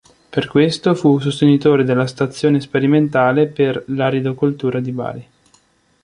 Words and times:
Per 0.31 0.47
questo 0.47 0.95
fu 0.95 1.19
sostenitore 1.19 1.83
della 1.83 2.07
Stazione 2.07 2.59
sperimentale 2.59 3.45
per 3.45 3.83
l'Aridocoltura 3.89 4.79
di 4.79 4.91
Bari. 4.91 5.27